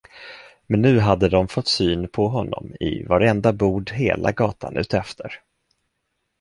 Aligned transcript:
Men 0.67 0.81
nu 0.81 0.99
hade 0.99 1.29
de 1.29 1.47
fått 1.47 1.67
syn 1.67 2.07
på 2.07 2.27
honom 2.27 2.71
i 2.79 3.03
varenda 3.03 3.53
bod 3.53 3.91
hela 3.91 4.31
gatan 4.31 4.77
utefter. 4.77 5.33